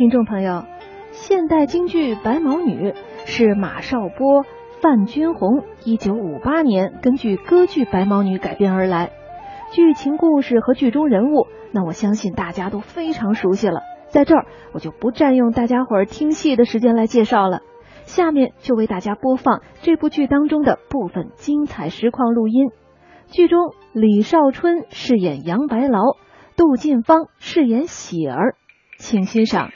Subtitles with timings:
[0.00, 0.64] 听众朋友，
[1.12, 2.92] 现代京剧《白毛女》
[3.26, 4.46] 是马少波、
[4.80, 9.10] 范君红一九五八年根据歌剧《白毛女》改编而来。
[9.72, 13.82] 剧情故事和剧中人物，那我相信大家都非常熟悉了。
[14.08, 17.60] 在这儿，我就不占用大家伙儿听戏的时间来介绍了。
[18.04, 22.70] 下面就为大家播放这部剧当中的部分精彩实况录音。
[23.26, 26.00] 剧中，李少春饰演杨白劳，
[26.56, 28.54] 杜近芳饰演喜儿，
[28.96, 29.68] 请欣赏。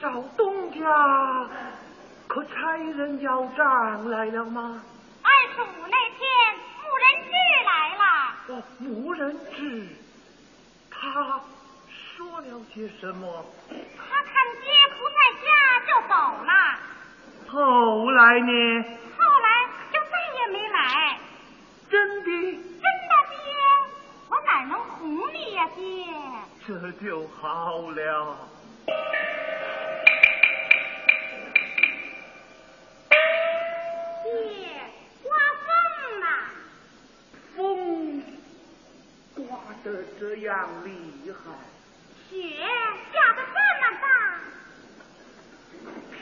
[0.00, 0.86] 少东家，
[2.28, 4.82] 可差人要账来了吗？
[5.22, 6.22] 二十五那天，
[6.84, 7.30] 穆仁志
[7.66, 8.04] 来了。
[8.48, 9.88] 哦，穆仁志，
[10.90, 11.40] 他
[11.90, 13.44] 说了些什么？
[13.68, 13.74] 他
[14.22, 15.46] 看爹不在家，
[15.86, 16.14] 就走
[16.44, 16.52] 了。
[17.48, 18.50] 后来呢？
[19.16, 19.46] 后来
[19.92, 21.18] 就再也没来。
[21.90, 22.30] 真的？
[22.30, 23.38] 真的，爹，
[24.28, 26.06] 我哪能哄你呀，爹？
[26.66, 28.36] 这就好了。
[39.92, 41.50] 得这样厉害，
[42.28, 42.36] 雪
[43.10, 44.06] 下的这么大，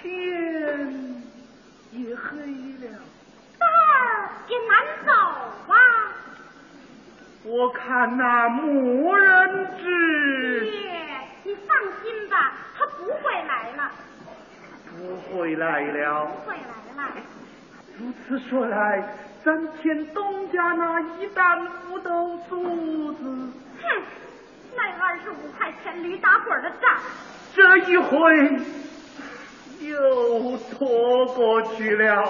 [0.01, 0.03] 天
[1.91, 2.29] 也黑
[2.87, 2.87] 了。
[3.59, 4.71] 道儿也难
[5.05, 5.11] 走
[5.67, 5.75] 吧。
[7.43, 10.93] 我看那牧人之爹，
[11.45, 13.91] 你放心吧，他不会来了，
[14.97, 16.27] 不会来了。
[16.27, 17.13] 不会来了。
[17.99, 19.03] 如此说来，
[19.47, 23.23] 咱欠东家那一担不豆酥子，
[23.81, 24.03] 哼，
[24.75, 26.99] 那二十五块钱驴打滚的账，
[27.55, 28.19] 这一回
[29.89, 32.25] 又拖过去了。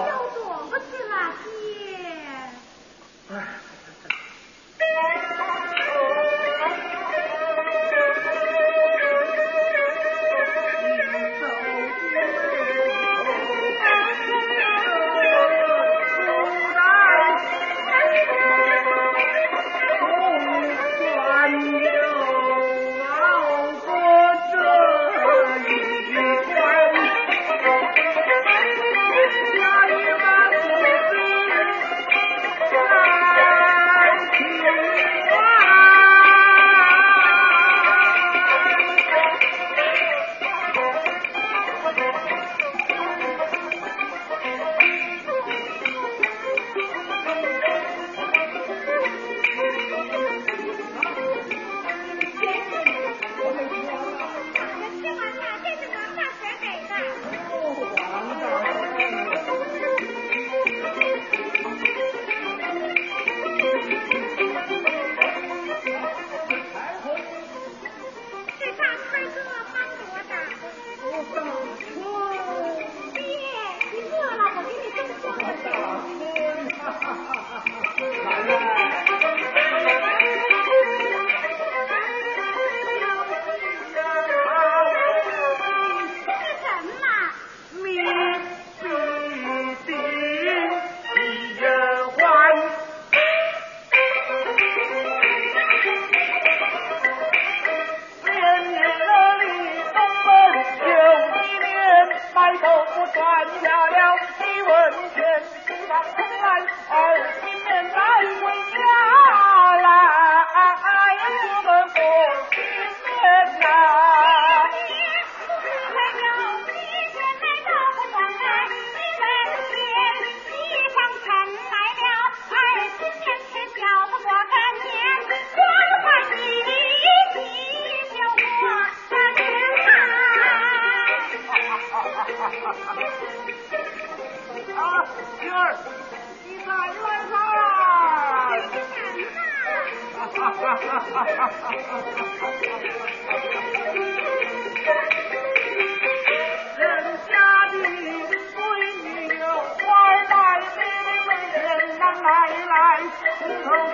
[153.49, 153.86] Oh.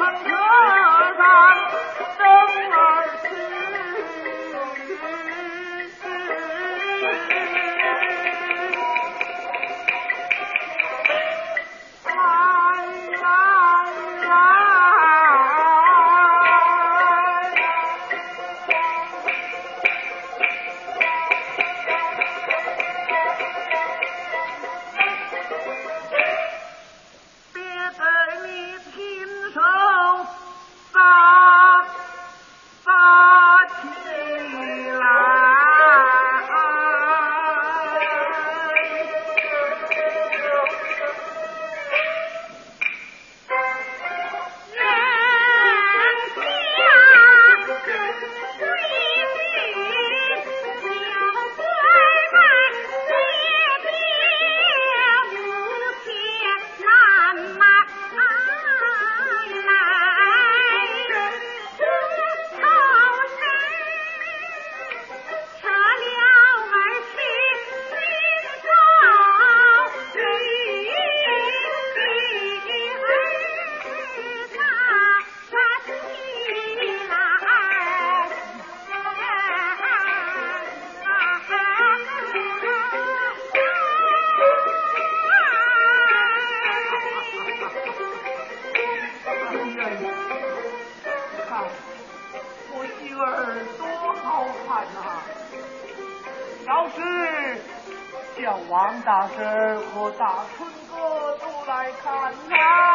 [99.05, 102.92] 大婶和大春哥都来看他。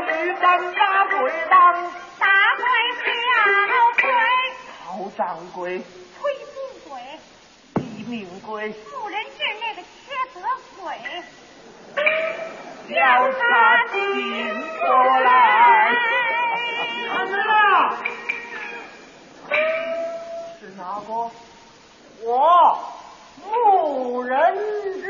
[0.00, 0.44] 女扮
[1.08, 1.54] 鬼当
[2.18, 2.26] 大
[2.56, 2.62] 坏，
[3.04, 3.22] 小
[4.00, 4.04] 鬼
[4.84, 5.20] 好掌
[5.54, 5.82] 柜、
[6.18, 6.56] 崔命
[6.88, 6.90] 贵、
[7.74, 8.74] 李明贵、
[9.60, 10.36] 那个缺德
[10.80, 10.84] 鬼，
[12.88, 12.96] 叫
[13.32, 13.40] 他
[13.92, 13.98] 进
[14.78, 14.82] 过
[15.20, 15.28] 来。
[17.42, 17.52] 看？
[20.60, 21.10] 是哪个？
[22.22, 22.32] 我，
[23.46, 24.32] 穆仁
[25.02, 25.06] 智。